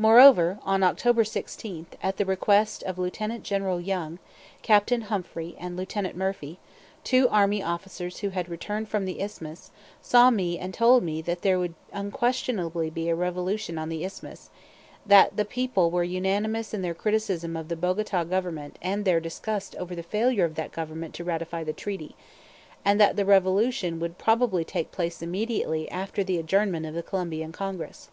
Moreover, 0.00 0.58
on 0.64 0.82
October 0.82 1.22
16, 1.22 1.86
at 2.02 2.16
the 2.16 2.24
request 2.26 2.82
of 2.82 2.98
Lieutenant 2.98 3.44
General 3.44 3.80
Young, 3.80 4.18
Captain 4.62 5.02
Humphrey, 5.02 5.54
and 5.60 5.76
Lieutenant 5.76 6.16
Murphy, 6.16 6.58
two 7.04 7.28
army 7.28 7.62
officers 7.62 8.18
who 8.18 8.30
had 8.30 8.48
returned 8.48 8.88
from 8.88 9.04
the 9.04 9.20
Isthmus, 9.20 9.70
saw 10.02 10.30
me 10.32 10.58
and 10.58 10.74
told 10.74 11.04
me 11.04 11.22
that 11.22 11.42
there 11.42 11.60
would 11.60 11.74
unquestionably 11.92 12.90
be 12.90 13.08
a 13.08 13.14
revolution 13.14 13.78
on 13.78 13.90
the 13.90 14.04
Isthmus, 14.04 14.50
that 15.06 15.36
the 15.36 15.44
people 15.44 15.88
were 15.88 16.02
unanimous 16.02 16.74
in 16.74 16.82
their 16.82 16.92
criticism 16.92 17.56
of 17.56 17.68
the 17.68 17.76
Bogota 17.76 18.24
Government 18.24 18.76
and 18.82 19.04
their 19.04 19.20
disgust 19.20 19.76
over 19.76 19.94
the 19.94 20.02
failure 20.02 20.44
of 20.44 20.56
that 20.56 20.72
Government 20.72 21.14
to 21.14 21.22
ratify 21.22 21.62
the 21.62 21.72
treaty; 21.72 22.16
and 22.84 23.00
that 23.00 23.14
the 23.14 23.24
revolution 23.24 24.00
would 24.00 24.18
probably 24.18 24.64
take 24.64 24.90
place 24.90 25.22
immediately 25.22 25.88
after 25.92 26.24
the 26.24 26.38
adjournment 26.38 26.84
of 26.86 26.94
the 26.94 27.04
Colombian 27.04 27.52
Congress. 27.52 28.08